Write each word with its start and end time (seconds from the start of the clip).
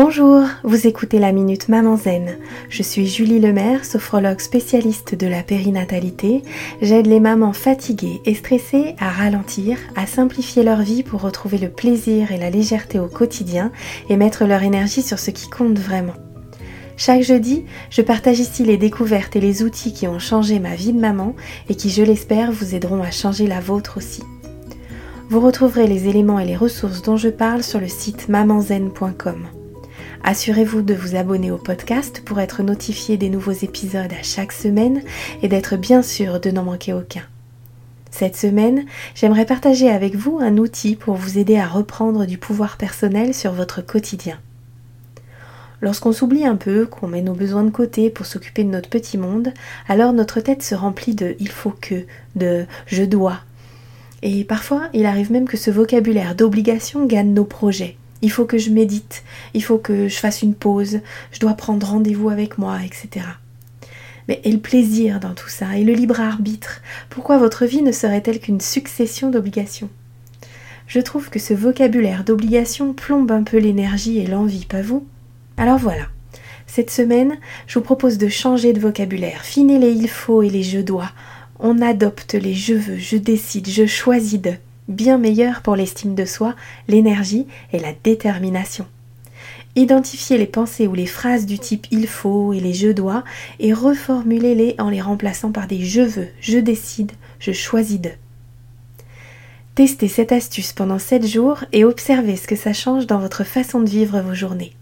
Bonjour, 0.00 0.44
vous 0.62 0.86
écoutez 0.86 1.18
la 1.18 1.32
Minute 1.32 1.68
Maman 1.68 1.96
Zen. 1.96 2.38
Je 2.68 2.84
suis 2.84 3.08
Julie 3.08 3.40
Lemaire, 3.40 3.84
sophrologue 3.84 4.38
spécialiste 4.38 5.16
de 5.16 5.26
la 5.26 5.42
périnatalité. 5.42 6.44
J'aide 6.80 7.08
les 7.08 7.18
mamans 7.18 7.52
fatiguées 7.52 8.20
et 8.24 8.36
stressées 8.36 8.94
à 9.00 9.10
ralentir, 9.10 9.76
à 9.96 10.06
simplifier 10.06 10.62
leur 10.62 10.82
vie 10.82 11.02
pour 11.02 11.22
retrouver 11.22 11.58
le 11.58 11.68
plaisir 11.68 12.30
et 12.30 12.38
la 12.38 12.48
légèreté 12.48 13.00
au 13.00 13.08
quotidien 13.08 13.72
et 14.08 14.16
mettre 14.16 14.44
leur 14.44 14.62
énergie 14.62 15.02
sur 15.02 15.18
ce 15.18 15.32
qui 15.32 15.50
compte 15.50 15.80
vraiment. 15.80 16.14
Chaque 16.96 17.22
jeudi, 17.22 17.64
je 17.90 18.02
partage 18.02 18.38
ici 18.38 18.62
les 18.62 18.76
découvertes 18.76 19.34
et 19.34 19.40
les 19.40 19.64
outils 19.64 19.92
qui 19.92 20.06
ont 20.06 20.20
changé 20.20 20.60
ma 20.60 20.76
vie 20.76 20.92
de 20.92 21.00
maman 21.00 21.34
et 21.68 21.74
qui, 21.74 21.90
je 21.90 22.04
l'espère, 22.04 22.52
vous 22.52 22.76
aideront 22.76 23.02
à 23.02 23.10
changer 23.10 23.48
la 23.48 23.58
vôtre 23.58 23.96
aussi. 23.96 24.22
Vous 25.28 25.40
retrouverez 25.40 25.88
les 25.88 26.06
éléments 26.06 26.38
et 26.38 26.46
les 26.46 26.56
ressources 26.56 27.02
dont 27.02 27.16
je 27.16 27.30
parle 27.30 27.64
sur 27.64 27.80
le 27.80 27.88
site 27.88 28.28
mamanzen.com. 28.28 29.48
Assurez-vous 30.24 30.82
de 30.82 30.94
vous 30.94 31.16
abonner 31.16 31.50
au 31.50 31.58
podcast 31.58 32.22
pour 32.24 32.40
être 32.40 32.62
notifié 32.62 33.16
des 33.16 33.30
nouveaux 33.30 33.52
épisodes 33.52 34.12
à 34.12 34.22
chaque 34.22 34.52
semaine 34.52 35.02
et 35.42 35.48
d'être 35.48 35.76
bien 35.76 36.02
sûr 36.02 36.40
de 36.40 36.50
n'en 36.50 36.64
manquer 36.64 36.92
aucun. 36.92 37.22
Cette 38.10 38.36
semaine, 38.36 38.84
j'aimerais 39.14 39.46
partager 39.46 39.88
avec 39.88 40.16
vous 40.16 40.38
un 40.40 40.58
outil 40.58 40.96
pour 40.96 41.14
vous 41.14 41.38
aider 41.38 41.56
à 41.56 41.68
reprendre 41.68 42.26
du 42.26 42.36
pouvoir 42.36 42.76
personnel 42.76 43.32
sur 43.32 43.52
votre 43.52 43.80
quotidien. 43.80 44.38
Lorsqu'on 45.80 46.12
s'oublie 46.12 46.44
un 46.44 46.56
peu, 46.56 46.86
qu'on 46.86 47.06
met 47.06 47.22
nos 47.22 47.34
besoins 47.34 47.62
de 47.62 47.70
côté 47.70 48.10
pour 48.10 48.26
s'occuper 48.26 48.64
de 48.64 48.70
notre 48.70 48.90
petit 48.90 49.18
monde, 49.18 49.52
alors 49.88 50.12
notre 50.12 50.40
tête 50.40 50.64
se 50.64 50.74
remplit 50.74 51.14
de 51.14 51.36
il 51.38 51.50
faut 51.50 51.74
que, 51.80 52.04
de 52.34 52.66
je 52.86 53.04
dois. 53.04 53.38
Et 54.22 54.42
parfois, 54.42 54.88
il 54.92 55.06
arrive 55.06 55.30
même 55.30 55.46
que 55.46 55.56
ce 55.56 55.70
vocabulaire 55.70 56.34
d'obligation 56.34 57.06
gagne 57.06 57.32
nos 57.32 57.44
projets 57.44 57.96
il 58.22 58.30
faut 58.30 58.44
que 58.44 58.58
je 58.58 58.70
médite, 58.70 59.22
il 59.54 59.62
faut 59.62 59.78
que 59.78 60.08
je 60.08 60.18
fasse 60.18 60.42
une 60.42 60.54
pause, 60.54 61.00
je 61.32 61.40
dois 61.40 61.54
prendre 61.54 61.86
rendez-vous 61.86 62.30
avec 62.30 62.58
moi, 62.58 62.78
etc. 62.84 63.26
Mais 64.28 64.40
et 64.44 64.52
le 64.52 64.58
plaisir 64.58 65.20
dans 65.20 65.34
tout 65.34 65.48
ça, 65.48 65.76
et 65.76 65.84
le 65.84 65.94
libre 65.94 66.20
arbitre 66.20 66.82
Pourquoi 67.08 67.38
votre 67.38 67.64
vie 67.64 67.82
ne 67.82 67.92
serait-elle 67.92 68.40
qu'une 68.40 68.60
succession 68.60 69.30
d'obligations? 69.30 69.88
Je 70.86 71.00
trouve 71.00 71.30
que 71.30 71.38
ce 71.38 71.54
vocabulaire 71.54 72.24
d'obligation 72.24 72.92
plombe 72.94 73.30
un 73.30 73.42
peu 73.42 73.58
l'énergie 73.58 74.18
et 74.18 74.26
l'envie, 74.26 74.64
pas 74.64 74.82
vous? 74.82 75.06
Alors 75.56 75.78
voilà. 75.78 76.06
Cette 76.66 76.90
semaine, 76.90 77.38
je 77.66 77.78
vous 77.78 77.84
propose 77.84 78.18
de 78.18 78.28
changer 78.28 78.72
de 78.72 78.80
vocabulaire, 78.80 79.42
finir 79.42 79.80
les 79.80 79.92
il 79.92 80.08
faut 80.08 80.42
et 80.42 80.50
les 80.50 80.62
je 80.62 80.80
dois. 80.80 81.10
On 81.58 81.80
adopte 81.80 82.34
les 82.34 82.54
je 82.54 82.74
veux, 82.74 82.98
je 82.98 83.16
décide, 83.16 83.68
je 83.68 83.86
choisis 83.86 84.40
de 84.40 84.52
bien 84.88 85.18
meilleur 85.18 85.62
pour 85.62 85.76
l'estime 85.76 86.14
de 86.14 86.24
soi, 86.24 86.54
l'énergie 86.88 87.46
et 87.72 87.78
la 87.78 87.92
détermination. 88.02 88.86
Identifiez 89.76 90.38
les 90.38 90.46
pensées 90.46 90.86
ou 90.86 90.94
les 90.94 91.06
phrases 91.06 91.46
du 91.46 91.58
type 91.58 91.86
il 91.90 92.08
faut 92.08 92.52
et 92.52 92.58
les 92.58 92.74
je 92.74 92.88
dois 92.88 93.22
et 93.60 93.72
reformulez-les 93.72 94.74
en 94.78 94.88
les 94.88 95.00
remplaçant 95.00 95.52
par 95.52 95.68
des 95.68 95.84
je 95.84 96.00
veux, 96.00 96.28
je 96.40 96.58
décide, 96.58 97.12
je 97.38 97.52
choisis 97.52 98.00
de. 98.00 98.10
Testez 99.76 100.08
cette 100.08 100.32
astuce 100.32 100.72
pendant 100.72 100.98
7 100.98 101.24
jours 101.24 101.62
et 101.72 101.84
observez 101.84 102.34
ce 102.34 102.48
que 102.48 102.56
ça 102.56 102.72
change 102.72 103.06
dans 103.06 103.20
votre 103.20 103.44
façon 103.44 103.78
de 103.78 103.88
vivre 103.88 104.20
vos 104.20 104.34
journées. 104.34 104.72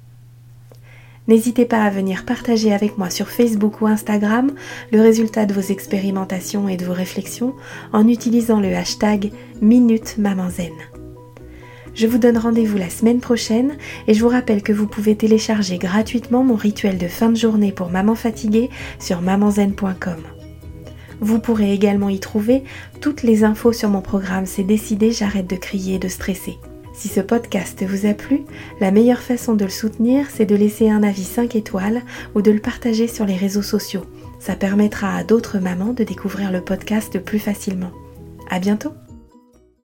N'hésitez 1.28 1.64
pas 1.64 1.82
à 1.82 1.90
venir 1.90 2.24
partager 2.24 2.72
avec 2.72 2.98
moi 2.98 3.10
sur 3.10 3.28
Facebook 3.28 3.80
ou 3.80 3.86
Instagram 3.86 4.52
le 4.92 5.00
résultat 5.00 5.44
de 5.44 5.54
vos 5.54 5.60
expérimentations 5.60 6.68
et 6.68 6.76
de 6.76 6.84
vos 6.84 6.92
réflexions 6.92 7.54
en 7.92 8.06
utilisant 8.06 8.60
le 8.60 8.74
hashtag 8.74 9.32
Minute 9.60 10.16
Je 11.94 12.06
vous 12.06 12.18
donne 12.18 12.38
rendez-vous 12.38 12.76
la 12.76 12.90
semaine 12.90 13.20
prochaine 13.20 13.76
et 14.06 14.14
je 14.14 14.22
vous 14.22 14.28
rappelle 14.28 14.62
que 14.62 14.72
vous 14.72 14.86
pouvez 14.86 15.16
télécharger 15.16 15.78
gratuitement 15.78 16.44
mon 16.44 16.54
rituel 16.54 16.96
de 16.96 17.08
fin 17.08 17.30
de 17.30 17.36
journée 17.36 17.72
pour 17.72 17.90
maman 17.90 18.14
fatiguée 18.14 18.70
sur 19.00 19.20
mamanzen.com. 19.20 20.22
Vous 21.20 21.40
pourrez 21.40 21.72
également 21.72 22.10
y 22.10 22.20
trouver 22.20 22.62
toutes 23.00 23.22
les 23.22 23.42
infos 23.42 23.72
sur 23.72 23.88
mon 23.88 24.02
programme 24.02 24.46
C'est 24.46 24.62
décidé, 24.62 25.10
j'arrête 25.10 25.48
de 25.48 25.56
crier 25.56 25.94
et 25.94 25.98
de 25.98 26.08
stresser. 26.08 26.58
Si 26.96 27.08
ce 27.08 27.20
podcast 27.20 27.84
vous 27.86 28.06
a 28.06 28.14
plu, 28.14 28.44
la 28.80 28.90
meilleure 28.90 29.20
façon 29.20 29.54
de 29.54 29.64
le 29.66 29.70
soutenir, 29.70 30.26
c'est 30.32 30.46
de 30.46 30.56
laisser 30.56 30.88
un 30.88 31.02
avis 31.02 31.24
5 31.24 31.54
étoiles 31.54 32.00
ou 32.34 32.40
de 32.40 32.50
le 32.50 32.58
partager 32.58 33.06
sur 33.06 33.26
les 33.26 33.36
réseaux 33.36 33.62
sociaux. 33.62 34.06
Ça 34.40 34.56
permettra 34.56 35.14
à 35.14 35.22
d'autres 35.22 35.58
mamans 35.58 35.92
de 35.92 36.04
découvrir 36.04 36.50
le 36.50 36.62
podcast 36.62 37.18
plus 37.18 37.38
facilement. 37.38 37.92
À 38.48 38.60
bientôt! 38.60 38.94